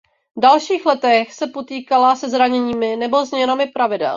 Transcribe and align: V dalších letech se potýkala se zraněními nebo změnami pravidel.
V 0.35 0.41
dalších 0.41 0.85
letech 0.85 1.33
se 1.33 1.47
potýkala 1.47 2.15
se 2.15 2.29
zraněními 2.29 2.95
nebo 2.95 3.25
změnami 3.25 3.65
pravidel. 3.67 4.09